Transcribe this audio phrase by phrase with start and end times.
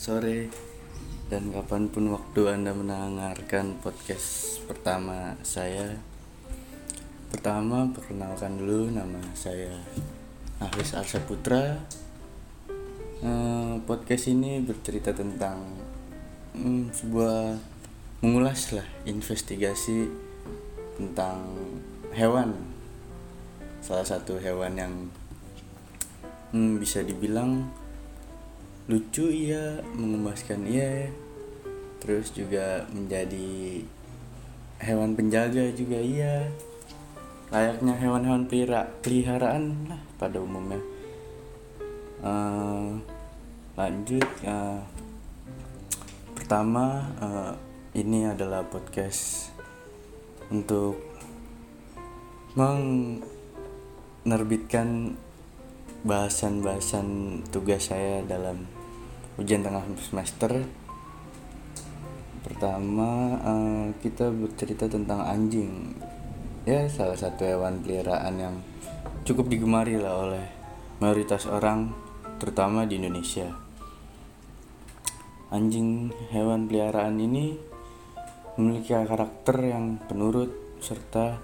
[0.00, 0.48] sore,
[1.28, 5.92] dan kapan pun waktu Anda mendengarkan podcast pertama saya.
[7.28, 9.68] Pertama, perkenalkan dulu nama saya
[10.56, 11.76] Hafiz Arsa Putra.
[13.20, 15.68] Eh, podcast ini bercerita tentang
[16.56, 17.60] hmm, sebuah
[18.24, 20.08] mengulas lah investigasi
[20.96, 21.44] tentang
[22.16, 22.56] hewan.
[23.84, 24.94] Salah satu hewan yang
[26.56, 27.68] hmm, bisa dibilang
[28.90, 31.14] lucu iya mengemaskan iya.
[32.02, 33.86] Terus juga menjadi
[34.82, 36.50] hewan penjaga juga iya.
[37.54, 40.82] Layaknya hewan-hewan pelihara peliharaan lah pada umumnya.
[42.20, 43.00] Uh,
[43.78, 44.82] lanjut uh,
[46.34, 47.54] pertama uh,
[47.94, 49.54] ini adalah podcast
[50.50, 50.98] untuk
[52.58, 55.14] menerbitkan
[56.02, 58.79] bahasan-bahasan tugas saya dalam
[59.40, 60.52] ujian tengah semester.
[62.44, 65.96] Pertama uh, kita bercerita tentang anjing.
[66.68, 68.56] Ya salah satu hewan peliharaan yang
[69.24, 70.46] cukup digemari lah oleh
[71.00, 71.96] mayoritas orang
[72.36, 73.48] terutama di Indonesia.
[75.48, 77.56] Anjing hewan peliharaan ini
[78.60, 80.52] memiliki karakter yang penurut
[80.84, 81.40] serta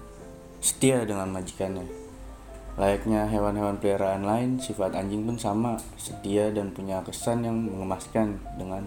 [0.61, 2.06] setia dengan majikannya
[2.77, 8.85] Layaknya hewan-hewan peliharaan lain, sifat anjing pun sama, setia dan punya kesan yang mengemaskan dengan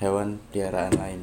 [0.00, 1.20] hewan peliharaan lain.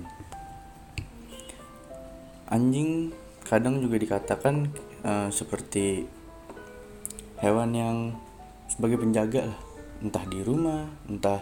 [2.46, 3.10] Anjing
[3.42, 4.70] kadang juga dikatakan
[5.02, 6.06] uh, seperti
[7.42, 7.98] hewan yang
[8.70, 9.60] sebagai penjaga lah,
[10.06, 11.42] entah di rumah, entah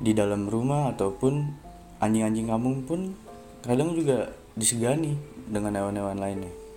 [0.00, 1.52] di dalam rumah ataupun
[2.00, 3.12] anjing-anjing kampung pun
[3.60, 5.20] kadang juga disegani
[5.52, 6.67] dengan hewan-hewan lainnya.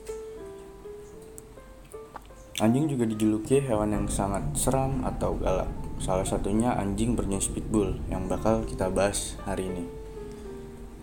[2.60, 5.72] Anjing juga dijuluki hewan yang sangat seram atau galak.
[6.04, 9.88] Salah satunya anjing berjenis pitbull yang bakal kita bahas hari ini.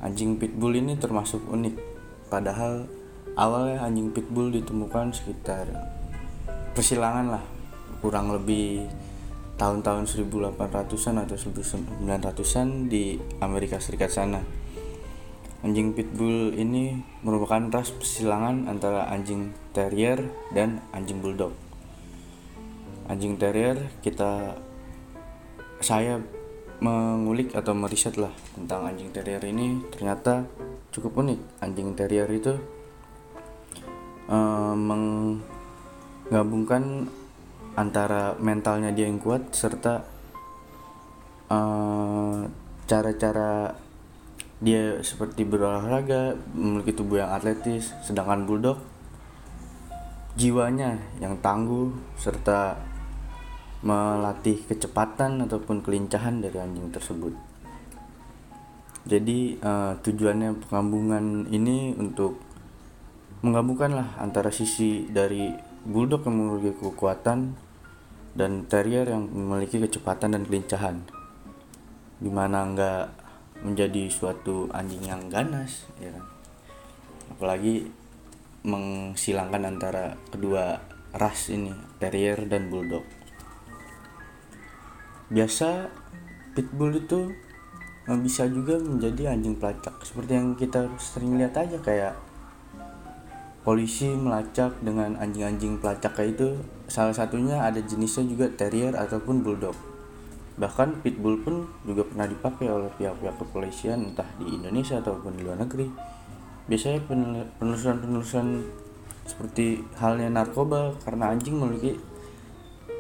[0.05, 1.75] Anjing pitbull ini termasuk unik,
[2.29, 2.85] padahal
[3.33, 5.67] awalnya anjing pitbull ditemukan sekitar
[6.77, 7.45] persilangan lah,
[8.05, 8.85] kurang lebih
[9.59, 14.45] tahun-tahun 1800-an atau 1900-an di Amerika Serikat sana.
[15.67, 16.95] Anjing pitbull ini
[17.27, 20.19] merupakan ras persilangan antara anjing terrier
[20.51, 21.55] dan anjing bulldog.
[23.07, 24.59] Anjing terrier kita
[25.79, 26.19] saya
[26.83, 30.51] mengulik atau meriset lah tentang anjing terrier ini ternyata
[30.91, 31.63] cukup unik.
[31.63, 32.59] Anjing terrier itu
[34.27, 34.75] uh,
[36.27, 37.07] menggabungkan
[37.79, 40.03] antara mentalnya dia yang kuat serta
[41.55, 42.51] uh,
[42.91, 43.79] cara-cara
[44.59, 48.98] dia seperti berolahraga, memiliki tubuh yang atletis, sedangkan bulldog
[50.39, 52.79] jiwanya yang tangguh serta
[53.83, 57.35] melatih kecepatan ataupun kelincahan dari anjing tersebut.
[59.09, 62.39] Jadi uh, tujuannya penggabungan ini untuk
[63.43, 65.51] menggabungkan lah antara sisi dari
[65.83, 67.59] bulldog yang memiliki kekuatan
[68.39, 71.03] dan terrier yang memiliki kecepatan dan kelincahan.
[72.19, 73.11] Di mana enggak
[73.63, 76.39] menjadi suatu anjing yang ganas ya kan
[77.35, 77.91] apalagi
[78.67, 80.83] mengsilangkan antara kedua
[81.15, 83.07] ras ini terrier dan bulldog.
[85.29, 85.93] Biasa
[86.57, 87.31] pitbull itu
[88.09, 90.01] eh, bisa juga menjadi anjing pelacak.
[90.03, 92.15] Seperti yang kita sering lihat aja kayak
[93.63, 96.49] polisi melacak dengan anjing-anjing pelacak kayak itu.
[96.89, 99.77] Salah satunya ada jenisnya juga terrier ataupun bulldog.
[100.59, 105.61] Bahkan pitbull pun juga pernah dipakai oleh pihak-pihak kepolisian entah di Indonesia ataupun di luar
[105.61, 105.87] negeri.
[106.69, 107.01] Biasanya
[107.59, 108.49] penelusuran-penelusuran
[109.25, 111.97] seperti halnya narkoba karena anjing memiliki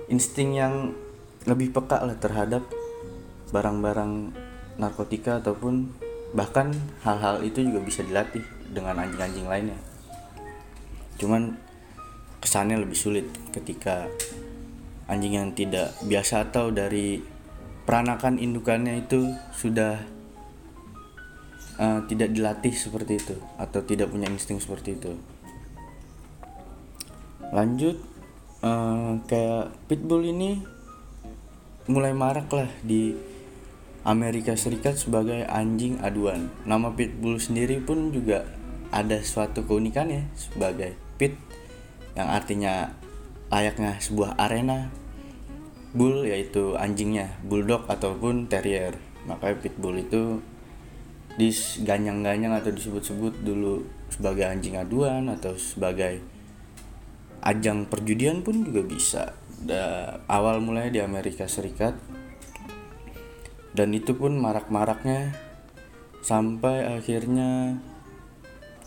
[0.08, 0.92] insting yang
[1.44, 2.64] lebih peka lah terhadap
[3.52, 4.32] barang-barang
[4.76, 5.88] narkotika ataupun
[6.37, 6.72] bahkan
[7.04, 9.81] hal-hal itu juga bisa dilatih dengan anjing-anjing lainnya.
[11.16, 11.56] Cuman
[12.40, 14.08] kesannya lebih sulit ketika
[15.08, 17.20] anjing yang tidak biasa atau dari
[17.88, 20.04] peranakan indukannya itu sudah
[21.78, 25.14] uh, tidak dilatih seperti itu atau tidak punya insting seperti itu.
[27.48, 27.96] Lanjut
[28.60, 30.60] uh, kayak pitbull ini
[31.88, 33.16] mulai marak lah di
[34.04, 36.52] Amerika Serikat sebagai anjing aduan.
[36.69, 38.44] Nama pitbull sendiri pun juga
[38.92, 41.36] ada suatu keunikan ya sebagai pit
[42.16, 42.92] yang artinya
[43.52, 44.88] layaknya sebuah arena
[45.92, 48.96] bull yaitu anjingnya bulldog ataupun terrier.
[49.25, 50.40] Makanya pitbull itu
[51.38, 56.19] disganyang-ganyang atau disebut-sebut dulu sebagai anjing aduan atau sebagai
[57.46, 59.23] ajang perjudian pun juga bisa.
[59.58, 61.94] Da, awal mulai di Amerika Serikat.
[63.70, 65.38] Dan itu pun marak-maraknya
[66.26, 67.79] sampai akhirnya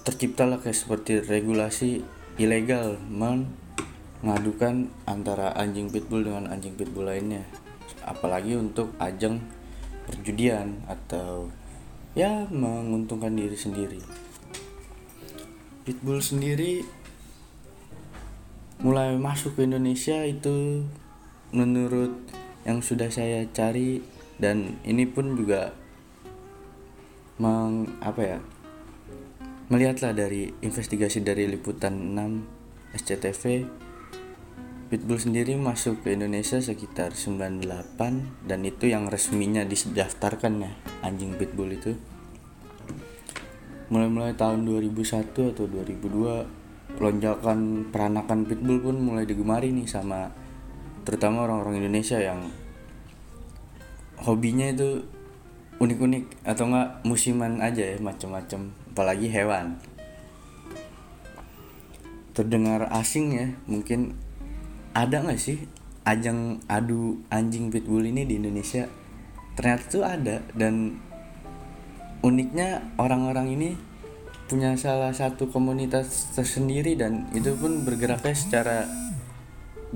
[0.04, 2.04] terciptalah kayak seperti regulasi
[2.36, 7.48] ilegal mengadukan antara anjing pitbull dengan anjing pitbull lainnya.
[8.04, 9.40] Apalagi untuk ajang
[10.10, 11.54] perjudian atau
[12.18, 14.02] ya menguntungkan diri sendiri.
[15.88, 16.84] Pitbull sendiri
[18.82, 20.86] mulai masuk ke Indonesia itu
[21.54, 22.12] menurut
[22.66, 24.02] yang sudah saya cari
[24.42, 25.74] dan ini pun juga
[27.42, 28.40] meng apa ya
[29.70, 33.66] melihatlah dari investigasi dari liputan 6 SCTV
[34.92, 37.64] Pitbull sendiri masuk ke Indonesia sekitar 98
[38.44, 41.96] dan itu yang resminya didaftarkan ya anjing Pitbull itu.
[43.88, 50.28] Mulai-mulai tahun 2001 atau 2002 lonjakan peranakan Pitbull pun mulai digemari nih sama
[51.08, 52.52] terutama orang-orang Indonesia yang
[54.20, 55.08] hobinya itu
[55.80, 59.80] unik-unik atau enggak musiman aja ya macam-macam apalagi hewan.
[62.36, 64.20] Terdengar asing ya mungkin
[64.92, 65.64] ada nggak sih
[66.04, 68.88] ajang adu anjing pitbull ini di Indonesia?
[69.56, 71.00] Ternyata tuh ada dan
[72.22, 73.70] uniknya orang-orang ini
[74.52, 78.78] punya salah satu komunitas tersendiri dan itu pun bergeraknya secara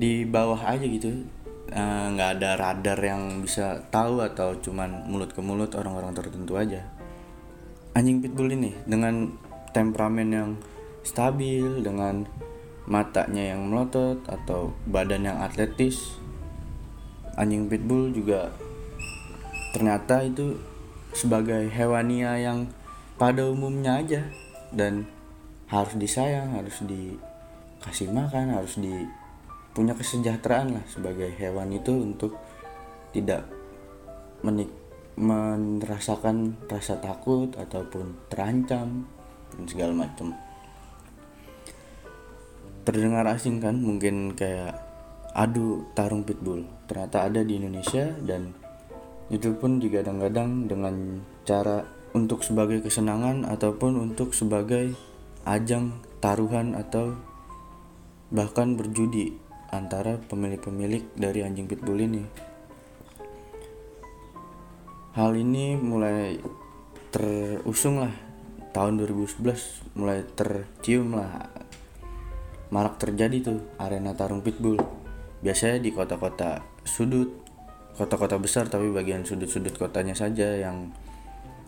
[0.00, 1.28] di bawah aja gitu.
[1.66, 6.54] Eh, nggak uh, ada radar yang bisa tahu atau cuman mulut ke mulut orang-orang tertentu
[6.54, 6.86] aja.
[7.92, 9.34] Anjing pitbull ini dengan
[9.74, 10.50] temperamen yang
[11.02, 12.24] stabil dengan
[12.86, 16.18] matanya yang melotot atau badan yang atletis.
[17.36, 18.48] Anjing pitbull juga
[19.76, 20.56] ternyata itu
[21.12, 22.64] sebagai hewania yang
[23.20, 24.24] pada umumnya aja
[24.72, 25.04] dan
[25.68, 29.04] harus disayang harus dikasih makan harus di
[29.76, 32.40] punya kesejahteraan lah sebagai hewan itu untuk
[33.12, 33.44] tidak
[34.40, 34.72] menik
[35.16, 39.04] merasakan rasa takut ataupun terancam
[39.52, 40.32] dan segala macam
[42.86, 44.78] terdengar asing kan mungkin kayak
[45.34, 46.62] adu tarung pitbull.
[46.86, 48.54] Ternyata ada di Indonesia dan
[49.26, 51.82] itu pun digadang-gadang dengan cara
[52.14, 54.94] untuk sebagai kesenangan ataupun untuk sebagai
[55.42, 57.18] ajang taruhan atau
[58.30, 59.34] bahkan berjudi
[59.74, 62.22] antara pemilik-pemilik dari anjing pitbull ini.
[65.18, 66.38] Hal ini mulai
[67.10, 68.14] terusung lah.
[68.76, 71.48] Tahun 2011 mulai tercium lah
[72.70, 74.78] marak terjadi tuh arena tarung pitbull.
[75.42, 77.30] Biasanya di kota-kota sudut,
[77.94, 80.90] kota-kota besar tapi bagian sudut-sudut kotanya saja yang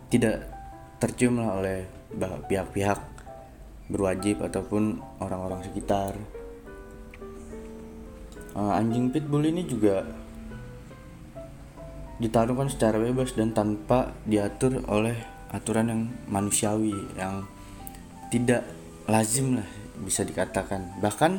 [0.08, 0.48] tidak
[0.98, 1.86] tercium lah oleh
[2.48, 2.98] pihak-pihak
[3.88, 6.16] berwajib ataupun orang-orang sekitar.
[8.58, 10.02] Uh, anjing pitbull ini juga
[12.18, 15.14] ditarungkan secara bebas dan tanpa diatur oleh
[15.54, 17.46] aturan yang manusiawi yang
[18.28, 18.66] tidak
[19.06, 19.68] lazim lah
[20.00, 20.98] bisa dikatakan.
[21.02, 21.32] Bahkan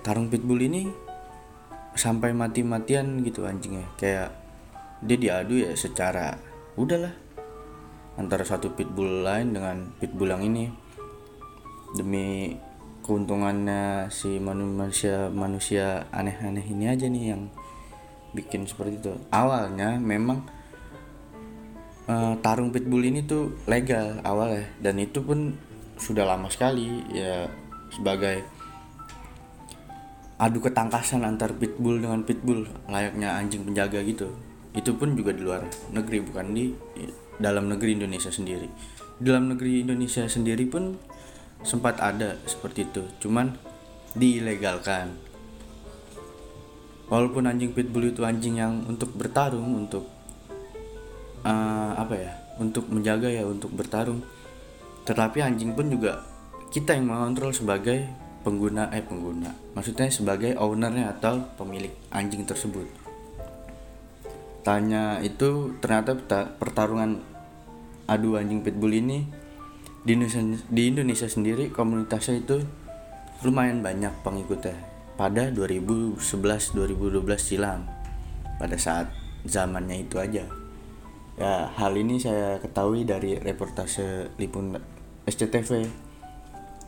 [0.00, 0.88] tarung pitbull ini
[1.92, 4.30] sampai mati-matian gitu anjingnya kayak
[5.02, 6.38] dia diadu ya secara
[6.78, 7.12] udahlah
[8.20, 10.68] antara satu pitbull lain dengan pitbull yang ini.
[11.90, 12.54] Demi
[13.02, 17.50] keuntungannya si manusia manusia aneh-aneh ini aja nih yang
[18.36, 19.12] bikin seperti itu.
[19.34, 20.46] Awalnya memang
[22.06, 24.68] uh, tarung pitbull ini tuh legal awalnya.
[24.78, 25.56] Dan itu pun
[25.98, 27.48] sudah lama sekali ya
[27.90, 28.46] sebagai
[30.40, 34.32] adu ketangkasan antar pitbull dengan pitbull layaknya anjing penjaga gitu.
[34.72, 36.72] Itu pun juga di luar negeri bukan di
[37.36, 38.70] dalam negeri Indonesia sendiri.
[39.20, 40.96] Dalam negeri Indonesia sendiri pun
[41.60, 43.52] sempat ada seperti itu cuman
[44.16, 45.12] diilegalkan.
[47.10, 50.06] Walaupun anjing pitbull itu anjing yang untuk bertarung untuk
[51.44, 54.20] uh, apa ya untuk menjaga ya untuk bertarung
[55.08, 56.22] tetapi anjing pun juga
[56.70, 58.06] kita yang mengontrol sebagai
[58.46, 59.50] pengguna eh pengguna.
[59.74, 62.86] Maksudnya sebagai ownernya atau pemilik anjing tersebut.
[64.62, 66.14] Tanya itu ternyata
[66.46, 67.18] pertarungan
[68.06, 69.26] adu anjing pitbull ini
[70.06, 72.62] di Indonesia, di Indonesia sendiri komunitasnya itu
[73.42, 74.78] lumayan banyak pengikutnya.
[75.18, 76.16] Pada 2011-2012
[77.36, 77.84] silam
[78.56, 79.12] pada saat
[79.44, 80.44] zamannya itu aja.
[81.36, 84.76] Ya hal ini saya ketahui dari reportase Lipun
[85.24, 85.88] SCTV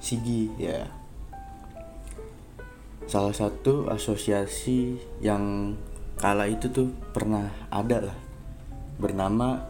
[0.02, 0.90] Sigi ya.
[3.06, 5.78] Salah satu asosiasi yang
[6.18, 8.18] kala itu tuh pernah ada lah
[8.98, 9.62] bernama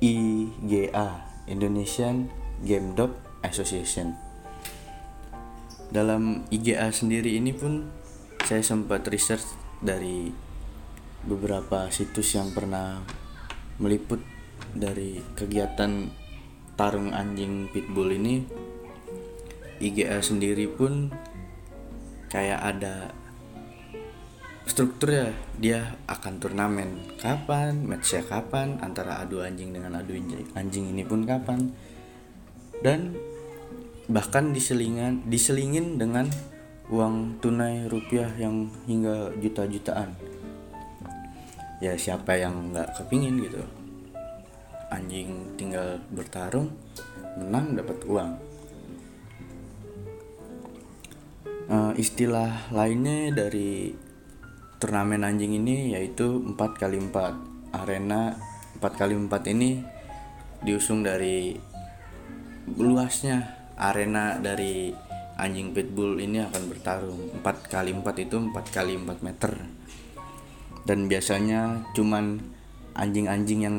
[0.00, 2.32] IGA Indonesian
[2.64, 3.12] Game Dog
[3.44, 4.16] Association.
[5.92, 7.84] Dalam IGA sendiri ini pun
[8.48, 9.44] saya sempat research
[9.84, 10.32] dari
[11.24, 13.00] beberapa situs yang pernah
[13.80, 14.20] meliput
[14.72, 16.08] dari kegiatan
[16.76, 18.63] tarung anjing pitbull ini
[19.84, 21.12] IGA sendiri pun
[22.32, 23.12] kayak ada
[24.64, 25.28] struktur ya
[25.60, 30.16] dia akan turnamen kapan matchnya kapan antara adu anjing dengan adu
[30.56, 31.68] anjing ini pun kapan.
[32.80, 33.16] Dan
[34.08, 36.28] bahkan diselingan diselingin dengan
[36.92, 40.12] uang tunai rupiah yang hingga juta-jutaan.
[41.80, 43.60] Ya siapa yang nggak kepingin gitu?
[44.92, 46.72] Anjing tinggal bertarung
[47.36, 48.53] menang dapat uang
[51.68, 53.94] uh, istilah lainnya dari
[54.82, 58.36] turnamen anjing ini yaitu 4 kali 4 arena
[58.78, 59.80] 4 kali 4 ini
[60.64, 61.56] diusung dari
[62.76, 63.62] luasnya.
[63.74, 64.94] Arena dari
[65.34, 67.20] anjing pitbull ini akan bertarung.
[67.42, 69.52] 4 kali 4 itu 4 kali 4 meter.
[70.84, 72.38] Dan biasanya cuman
[72.94, 73.78] anjing-anjing yang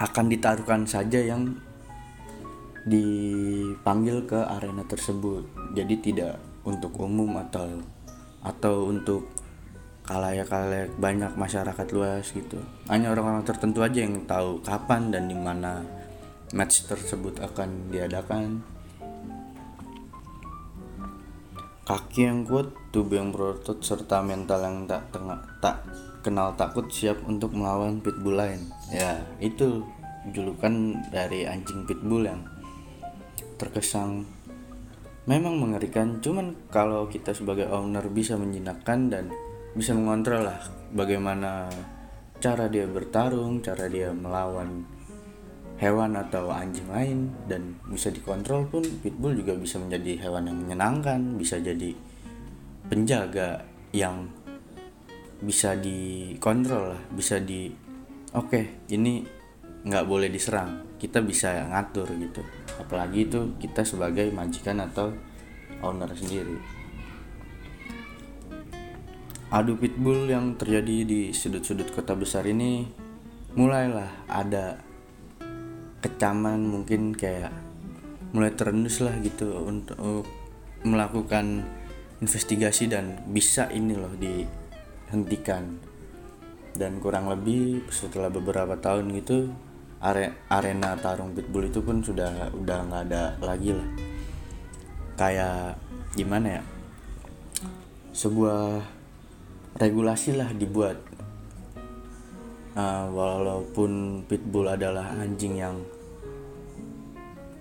[0.00, 1.58] akan ditaruhkan saja yang
[2.88, 5.46] dipanggil ke arena tersebut.
[5.76, 7.82] Jadi tidak untuk umum atau
[8.42, 9.26] atau untuk
[10.02, 12.58] kalayak-kalayak banyak masyarakat luas gitu
[12.90, 15.86] hanya orang-orang tertentu aja yang tahu kapan dan di mana
[16.50, 18.62] match tersebut akan diadakan
[21.86, 25.82] kaki yang kuat tubuh yang berotot serta mental yang tak tengah tak
[26.22, 28.70] kenal takut siap untuk melawan pitbull lain.
[28.94, 29.82] Ya, itu
[30.30, 32.46] julukan dari anjing pitbull yang
[33.58, 34.22] terkesan
[35.26, 36.18] memang mengerikan.
[36.18, 39.24] Cuman kalau kita sebagai owner bisa menjinakkan dan
[39.72, 40.60] bisa mengontrol lah
[40.92, 41.70] bagaimana
[42.42, 44.84] cara dia bertarung, cara dia melawan
[45.78, 51.38] hewan atau anjing lain dan bisa dikontrol pun pitbull juga bisa menjadi hewan yang menyenangkan,
[51.38, 51.90] bisa jadi
[52.86, 54.30] penjaga yang
[55.42, 57.66] bisa dikontrol lah bisa di
[58.30, 58.64] oke okay,
[58.94, 59.26] ini
[59.82, 60.86] nggak boleh diserang.
[60.98, 62.42] Kita bisa ngatur gitu.
[62.78, 65.10] Apalagi itu kita sebagai majikan atau
[65.82, 66.58] owner sendiri.
[69.52, 72.88] Adu pitbull yang terjadi di sudut-sudut kota besar ini
[73.52, 74.80] mulailah ada
[76.00, 77.52] kecaman mungkin kayak
[78.32, 80.24] mulai terendus lah gitu untuk
[80.88, 81.68] melakukan
[82.24, 84.40] investigasi dan bisa ini loh di
[85.12, 85.76] hentikan
[86.72, 89.52] dan kurang lebih setelah beberapa tahun gitu
[90.02, 93.88] arena tarung pitbull itu pun sudah udah nggak ada lagi lah.
[95.14, 95.78] Kayak
[96.18, 96.62] gimana ya?
[98.10, 98.82] Sebuah
[99.78, 100.98] regulasi lah dibuat.
[102.72, 105.84] Uh, walaupun pitbull adalah anjing yang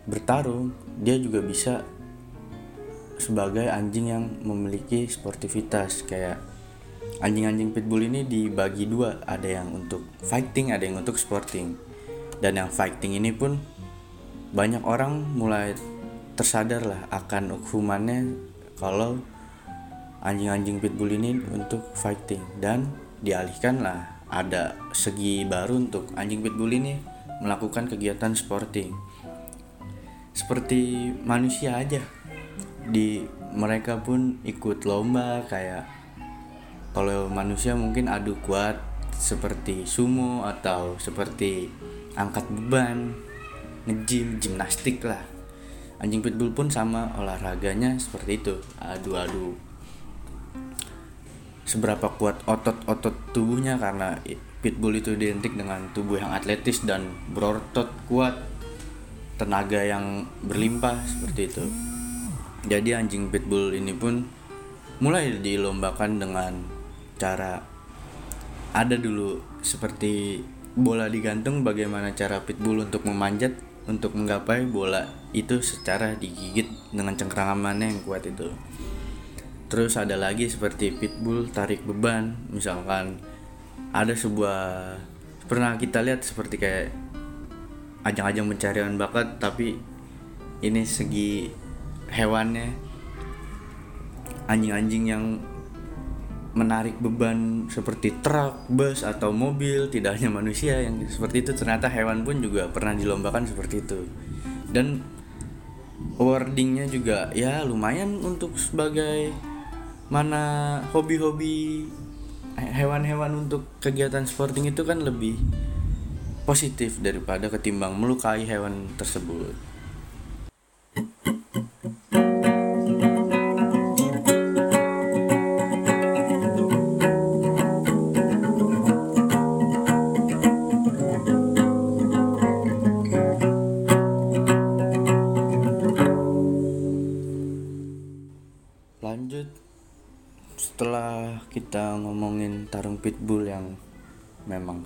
[0.08, 0.72] bertarung
[1.04, 1.84] dia juga bisa
[3.22, 6.02] sebagai anjing yang memiliki sportivitas.
[6.10, 6.42] Kayak
[7.22, 11.91] anjing-anjing pitbull ini dibagi dua ada yang untuk fighting ada yang untuk sporting
[12.42, 13.62] dan yang fighting ini pun
[14.52, 15.78] banyak orang mulai
[16.36, 18.34] tersadar lah akan hukumannya
[18.76, 19.22] kalau
[20.26, 22.42] anjing-anjing pitbull ini untuk fighting.
[22.58, 22.90] Dan
[23.22, 26.98] dialihkan lah ada segi baru untuk anjing pitbull ini
[27.46, 28.94] melakukan kegiatan sporting.
[30.34, 32.02] Seperti manusia aja.
[32.90, 33.22] Di
[33.54, 35.86] mereka pun ikut lomba kayak
[36.92, 38.80] kalau manusia mungkin adu kuat
[39.16, 41.70] seperti sumo atau seperti
[42.16, 43.16] angkat beban
[43.88, 45.24] ngejim gimnastik lah.
[46.02, 49.54] Anjing pitbull pun sama olahraganya seperti itu adu-adu.
[51.62, 54.18] Seberapa kuat otot-otot tubuhnya karena
[54.66, 58.34] pitbull itu identik dengan tubuh yang atletis dan berotot kuat
[59.38, 61.66] tenaga yang berlimpah seperti itu.
[62.66, 64.26] Jadi anjing pitbull ini pun
[65.02, 66.54] mulai dilombakan dengan
[67.18, 67.58] cara
[68.74, 70.42] ada dulu seperti
[70.78, 73.52] bola digantung bagaimana cara pitbull untuk memanjat
[73.90, 78.54] untuk menggapai bola itu secara digigit dengan cengkramannya yang kuat itu.
[79.72, 83.20] Terus ada lagi seperti pitbull tarik beban misalkan
[83.92, 84.60] ada sebuah
[85.48, 86.88] pernah kita lihat seperti kayak
[88.08, 89.76] ajang-ajang pencarian bakat tapi
[90.64, 91.52] ini segi
[92.12, 92.72] hewannya
[94.48, 95.24] anjing-anjing yang
[96.52, 102.28] menarik beban seperti truk, bus atau mobil, tidak hanya manusia yang seperti itu, ternyata hewan
[102.28, 104.00] pun juga pernah dilombakan seperti itu.
[104.68, 105.00] Dan
[106.20, 109.32] wordingnya juga ya lumayan untuk sebagai
[110.12, 111.88] mana hobi-hobi
[112.60, 115.40] hewan-hewan untuk kegiatan sporting itu kan lebih
[116.44, 119.56] positif daripada ketimbang melukai hewan tersebut.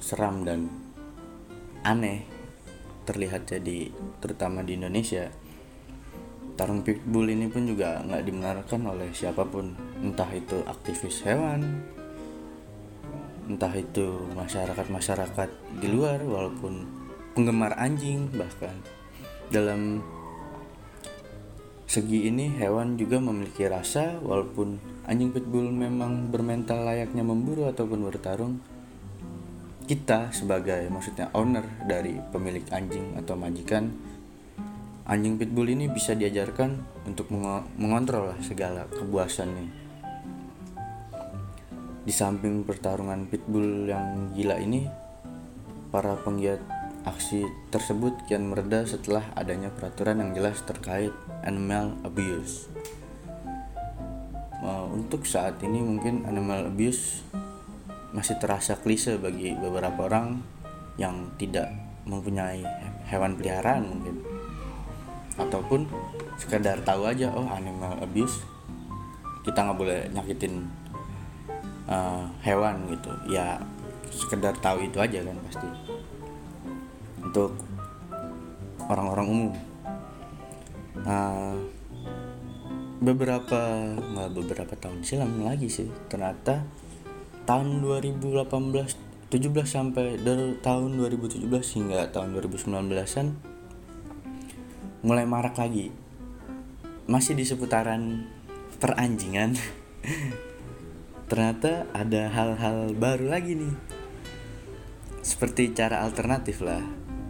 [0.06, 0.70] Seram dan
[1.82, 2.22] aneh
[3.10, 3.90] terlihat jadi
[4.22, 5.34] terutama di Indonesia.
[6.54, 9.74] Tarung pitbull ini pun juga nggak dibenarkan oleh siapa pun.
[10.06, 11.82] Entah itu aktivis hewan
[13.46, 16.86] entah itu masyarakat-masyarakat di luar walaupun
[17.38, 18.74] penggemar anjing bahkan.
[19.54, 20.02] Dalam
[21.86, 28.58] segi ini hewan juga memiliki rasa walaupun anjing pitbull memang bermental layaknya memburu ataupun bertarung
[29.86, 33.94] kita sebagai maksudnya owner dari pemilik anjing atau majikan
[35.06, 37.30] anjing pitbull ini bisa diajarkan untuk
[37.78, 39.86] mengontrol segala kebuasannya.
[42.06, 44.90] Di samping pertarungan pitbull yang gila ini
[45.94, 46.62] para penggiat
[47.06, 51.14] aksi tersebut kian mereda setelah adanya peraturan yang jelas terkait
[51.46, 52.66] animal abuse.
[54.90, 57.22] Untuk saat ini mungkin animal abuse
[58.16, 60.40] masih terasa klise bagi beberapa orang
[60.96, 61.68] yang tidak
[62.08, 62.64] mempunyai
[63.12, 64.16] hewan peliharaan mungkin.
[65.36, 65.84] Ataupun
[66.40, 68.40] sekedar tahu aja oh animal abuse
[69.44, 70.64] kita nggak boleh nyakitin
[71.92, 73.12] uh, hewan gitu.
[73.28, 73.60] Ya
[74.08, 75.68] sekedar tahu itu aja kan pasti.
[77.20, 77.52] Untuk
[78.88, 79.54] orang-orang umum.
[81.04, 81.60] Uh,
[83.04, 85.92] beberapa nggak beberapa tahun silam lagi sih.
[86.08, 86.64] Ternyata
[87.46, 93.28] tahun 2018 17 sampai dari tahun 2017 hingga tahun 2019an
[95.06, 95.94] mulai marak lagi.
[97.06, 98.26] Masih di seputaran
[98.82, 99.54] peranjingan.
[101.30, 103.76] Ternyata ada hal-hal baru lagi nih.
[105.26, 106.82] Seperti cara alternatif lah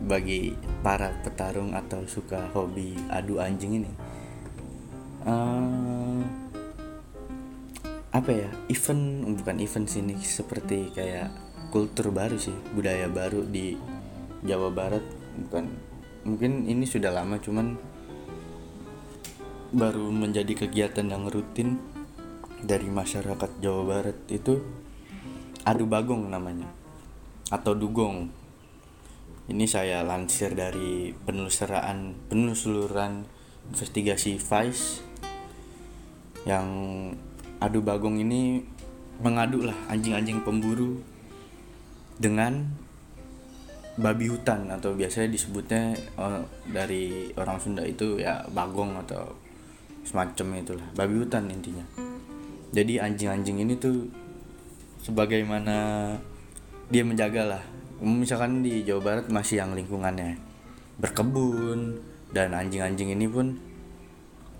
[0.03, 0.51] bagi
[0.83, 3.91] para petarung atau suka hobi adu anjing ini.
[5.25, 6.44] Uh,
[8.15, 11.35] apa ya event bukan event sini seperti kayak
[11.67, 13.75] kultur baru sih budaya baru di
[14.47, 15.03] Jawa Barat
[15.35, 15.67] bukan
[16.23, 17.75] mungkin ini sudah lama cuman
[19.75, 21.75] baru menjadi kegiatan yang rutin
[22.63, 24.63] dari masyarakat Jawa Barat itu
[25.67, 26.71] adu bagong namanya
[27.51, 28.31] atau dugong.
[29.45, 33.29] Ini saya lansir dari penelusuran penelusuran
[33.69, 35.05] investigasi Vice
[36.49, 36.65] yang
[37.59, 38.63] adu bagong ini
[39.23, 40.99] mengadu lah anjing-anjing pemburu
[42.19, 42.67] dengan
[43.95, 49.31] babi hutan atau biasanya disebutnya oh, dari orang Sunda itu ya bagong atau
[50.03, 51.85] semacam itulah babi hutan intinya.
[52.75, 54.11] Jadi anjing-anjing ini tuh
[54.99, 56.11] sebagaimana
[56.91, 57.63] dia menjaga lah.
[58.03, 60.35] Misalkan di Jawa Barat masih yang lingkungannya
[60.99, 61.95] berkebun
[62.35, 63.55] dan anjing-anjing ini pun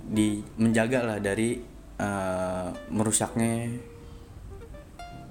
[0.08, 3.72] di menjaga lah dari uh, merusaknya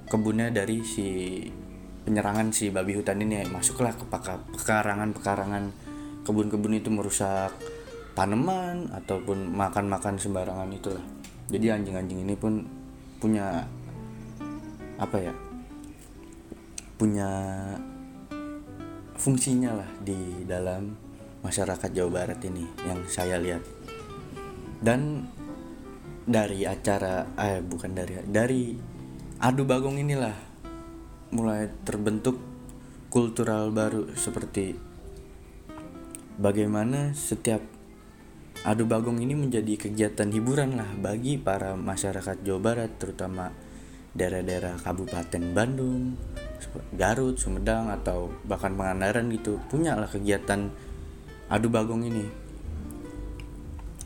[0.08, 1.40] kebunnya dari si
[2.04, 3.44] penyerangan si babi hutan ini.
[3.48, 4.04] Masuklah ke
[4.54, 5.64] pekarangan-pekarangan
[6.24, 7.52] kebun-kebun itu merusak
[8.14, 11.04] tanaman ataupun makan-makan sembarangan itulah.
[11.50, 12.64] Jadi anjing-anjing ini pun
[13.20, 13.64] punya
[14.94, 15.34] apa ya
[16.94, 17.28] punya
[19.18, 20.94] fungsinya lah di dalam
[21.42, 23.60] masyarakat Jawa Barat ini yang saya lihat.
[24.80, 25.24] Dan
[26.24, 28.72] dari acara eh bukan dari dari
[29.44, 30.32] adu bagong inilah
[31.36, 32.40] mulai terbentuk
[33.12, 34.72] kultural baru seperti
[36.40, 37.60] bagaimana setiap
[38.64, 43.52] adu bagong ini menjadi kegiatan hiburan lah bagi para masyarakat Jawa Barat terutama
[44.14, 46.14] daerah-daerah Kabupaten Bandung,
[46.94, 50.72] Garut, Sumedang atau bahkan Pangandaran gitu punya lah kegiatan
[51.52, 52.43] adu bagong ini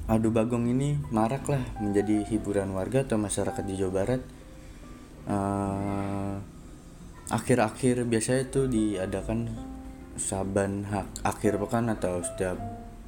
[0.08, 4.22] adu bagong ini marak lah menjadi hiburan warga atau masyarakat di Jawa Barat.
[5.28, 6.40] Uh,
[7.28, 9.52] akhir-akhir biasanya itu diadakan
[10.16, 12.56] saban hak akhir pekan atau setiap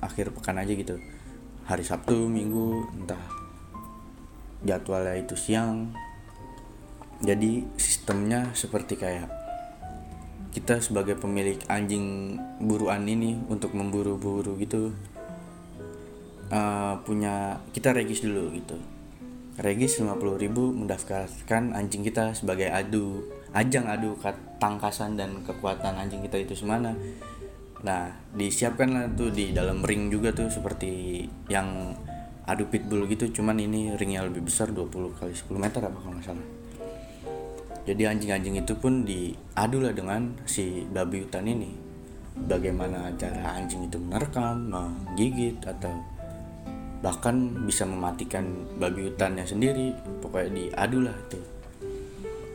[0.05, 1.01] akhir pekan aja gitu.
[1.65, 3.25] Hari Sabtu Minggu entah
[4.61, 5.97] jadwalnya itu siang.
[7.25, 9.29] Jadi sistemnya seperti kayak
[10.53, 14.93] kita sebagai pemilik anjing buruan ini untuk memburu-buru gitu
[16.51, 18.77] uh, punya kita regis dulu gitu.
[19.61, 24.17] Regis 50.000 mendaftarkan anjing kita sebagai adu ajang adu
[24.63, 26.95] tangkasan dan kekuatan anjing kita itu semana.
[27.81, 31.97] Nah disiapkan lah tuh di dalam ring juga tuh seperti yang
[32.49, 36.27] adu pitbull gitu cuman ini ringnya lebih besar 20 kali 10 meter apa kalau nggak
[36.27, 36.47] salah.
[37.81, 41.73] Jadi anjing-anjing itu pun diadu lah dengan si babi hutan ini.
[42.41, 45.91] Bagaimana cara anjing itu menerkam menggigit atau
[47.01, 48.45] bahkan bisa mematikan
[48.77, 51.41] babi hutannya sendiri pokoknya diadu lah itu.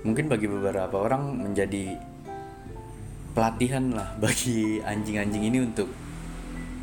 [0.05, 1.97] Mungkin bagi beberapa orang menjadi
[3.33, 5.89] pelatihan lah bagi anjing-anjing ini untuk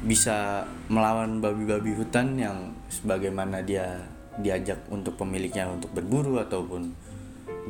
[0.02, 4.02] bisa melawan babi-babi hutan yang sebagaimana dia
[4.42, 6.90] diajak untuk pemiliknya untuk berburu ataupun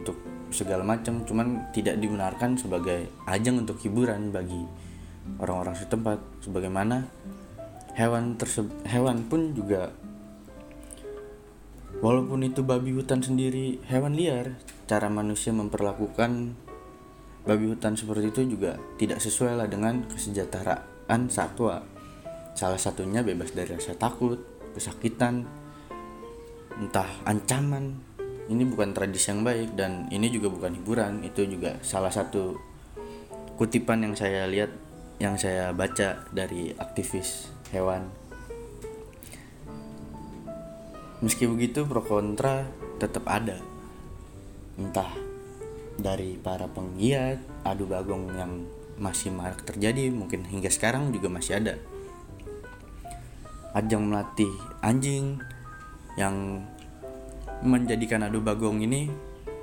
[0.00, 0.16] untuk
[0.48, 1.20] segala macam.
[1.28, 4.64] Cuman tidak dibenarkan sebagai ajang untuk hiburan bagi
[5.36, 6.18] orang-orang setempat.
[6.40, 7.04] Sebagaimana
[7.92, 9.92] hewan tersebut hewan pun juga
[12.00, 14.56] walaupun itu babi hutan sendiri hewan liar.
[14.90, 16.52] Cara manusia memperlakukan
[17.46, 21.86] babi hutan seperti itu juga tidak sesuai lah dengan kesejahteraan satwa.
[22.52, 24.42] Salah satunya bebas dari rasa takut
[24.76, 25.46] kesakitan
[26.76, 28.10] entah ancaman.
[28.50, 31.24] Ini bukan tradisi yang baik dan ini juga bukan hiburan.
[31.24, 32.58] Itu juga salah satu
[33.56, 34.74] kutipan yang saya lihat
[35.22, 38.12] yang saya baca dari aktivis hewan.
[41.24, 42.68] Meski begitu pro kontra
[43.00, 43.58] tetap ada.
[44.76, 45.08] Entah
[45.96, 48.52] dari para penggiat adu bagong yang
[49.00, 51.74] masih marak terjadi mungkin hingga sekarang juga masih ada.
[53.72, 54.52] Ajang melatih
[54.84, 55.40] anjing
[56.20, 56.60] yang
[57.64, 59.08] menjadikan adu bagong ini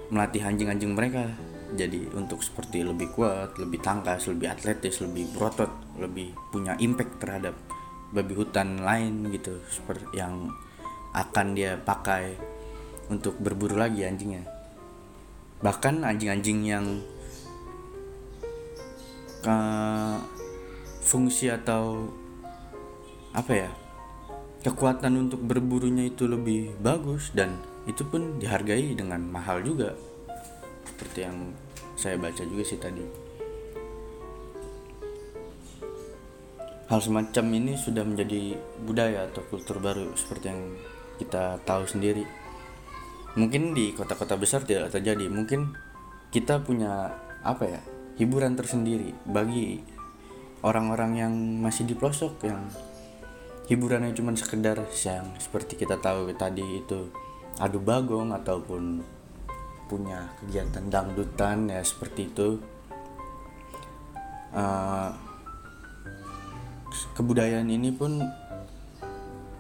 [0.10, 1.30] melatih anjing-anjing mereka
[1.78, 5.69] jadi untuk seperti lebih kuat, lebih tangkas, lebih atletis, lebih berotot,
[6.02, 7.54] lebih punya impact terhadap
[8.10, 10.50] babi hutan lain gitu seperti yang
[11.13, 12.38] akan dia pakai
[13.10, 14.45] untuk berburu lagi anjingnya.
[15.60, 16.86] Bahkan anjing-anjing yang
[19.43, 20.17] uh,
[21.04, 22.08] fungsi atau
[23.34, 23.72] apa ya
[24.65, 29.98] kekuatan untuk berburunya itu lebih bagus dan itu pun dihargai dengan mahal juga.
[30.86, 31.38] Seperti yang
[32.00, 33.29] saya baca juga sih tadi
[36.89, 40.62] hal semacam ini sudah menjadi budaya atau kultur baru seperti yang
[41.21, 42.25] kita tahu sendiri.
[43.38, 45.78] Mungkin di kota-kota besar tidak terjadi, mungkin
[46.34, 47.13] kita punya
[47.45, 47.82] apa ya
[48.17, 49.80] hiburan tersendiri bagi
[50.65, 52.67] orang-orang yang masih di pelosok yang
[53.69, 57.13] hiburannya cuma sekedar yang seperti kita tahu tadi itu
[57.62, 59.06] adu bagong ataupun
[59.86, 62.58] punya kegiatan dangdutan ya seperti itu.
[64.49, 65.29] Uh,
[67.13, 68.21] kebudayaan ini pun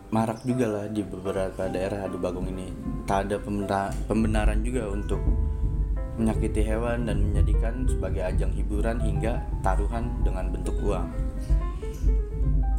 [0.09, 2.73] marak juga lah di beberapa daerah adu bagong ini.
[3.05, 3.37] Tak ada
[4.09, 5.21] pembenaran juga untuk
[6.19, 11.07] menyakiti hewan dan menjadikan sebagai ajang hiburan hingga taruhan dengan bentuk uang.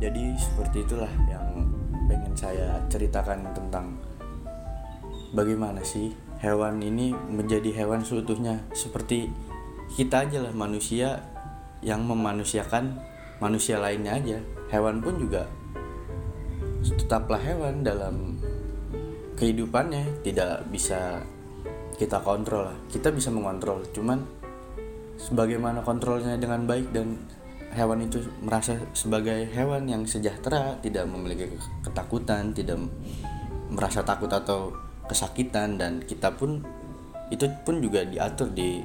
[0.00, 1.64] Jadi seperti itulah yang
[2.08, 3.96] pengen saya ceritakan tentang
[5.32, 8.60] bagaimana sih hewan ini menjadi hewan seutuhnya.
[8.76, 9.28] Seperti
[9.96, 11.24] kita aja lah manusia
[11.80, 13.00] yang memanusiakan
[13.40, 14.38] manusia lainnya aja.
[14.70, 15.48] Hewan pun juga
[16.80, 18.40] tetaplah hewan dalam
[19.36, 21.24] kehidupannya tidak bisa
[21.96, 22.78] kita kontrol lah.
[22.88, 24.22] Kita bisa mengontrol cuman
[25.20, 27.18] sebagaimana kontrolnya dengan baik dan
[27.76, 32.80] hewan itu merasa sebagai hewan yang sejahtera tidak memiliki ketakutan tidak
[33.70, 34.74] merasa takut atau
[35.06, 36.62] kesakitan dan kita pun
[37.30, 38.82] itu pun juga diatur di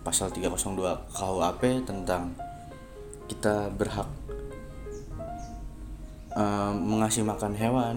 [0.00, 2.32] pasal 302 KUHP tentang
[3.28, 4.08] kita berhak
[6.36, 7.96] uh, mengasih makan hewan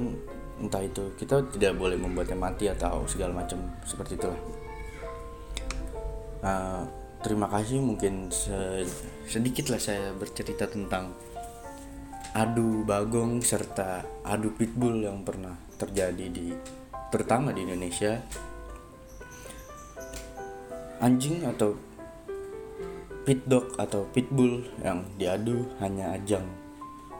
[0.57, 4.41] entah itu kita tidak boleh membuatnya mati atau segala macam seperti itulah.
[6.41, 6.81] Uh,
[7.21, 8.85] terima kasih mungkin se
[9.29, 11.13] sedikit lah saya bercerita tentang
[12.33, 16.53] adu bagong serta adu pitbull yang pernah terjadi di
[17.13, 18.17] terutama di Indonesia.
[20.97, 21.77] Anjing atau
[23.27, 26.47] pit dog atau pitbull yang diadu hanya ajang.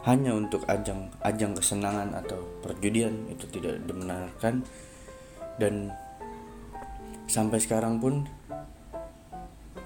[0.07, 4.63] Hanya untuk ajang ajang kesenangan atau perjudian itu tidak dibenarkan.
[5.59, 5.91] Dan
[7.27, 8.23] sampai sekarang pun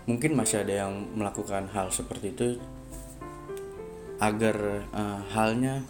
[0.05, 2.47] mungkin masih ada yang melakukan hal seperti itu
[4.21, 5.81] agar uh, halnya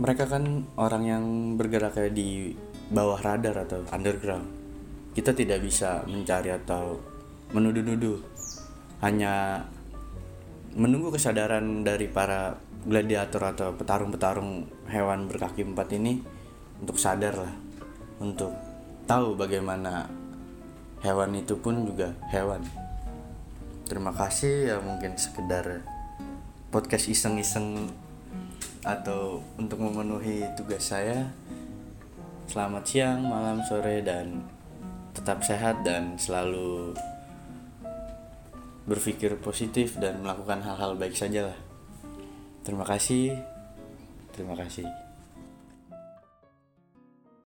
[0.00, 1.24] mereka kan orang yang
[1.60, 2.56] bergerak di
[2.88, 4.48] bawah radar atau underground.
[5.12, 7.11] Kita tidak bisa mencari atau
[7.52, 8.20] menuduh-nuduh.
[9.04, 9.64] Hanya
[10.72, 16.18] menunggu kesadaran dari para gladiator atau petarung-petarung hewan berkaki empat ini
[16.82, 17.54] untuk sadar lah
[18.18, 18.50] untuk
[19.06, 20.10] tahu bagaimana
[21.04, 22.64] hewan itu pun juga hewan.
[23.86, 25.84] Terima kasih ya mungkin sekedar
[26.72, 27.92] podcast iseng-iseng
[28.82, 31.30] atau untuk memenuhi tugas saya.
[32.50, 34.42] Selamat siang malam sore dan
[35.14, 36.96] tetap sehat dan selalu
[38.88, 41.58] berpikir positif dan melakukan hal-hal baik saja lah.
[42.66, 43.38] Terima kasih.
[44.32, 45.11] Terima kasih.